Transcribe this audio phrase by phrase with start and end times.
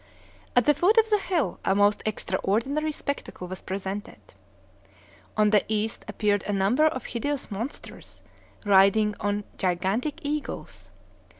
[0.55, 4.17] At the foot of the hill a most extraordinary spectacle was presented.
[5.37, 8.23] On the east appeared a number of hideous monsters,
[8.65, 10.89] riding on gigantic eagles.